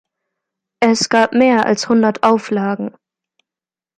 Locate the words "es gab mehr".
0.81-1.67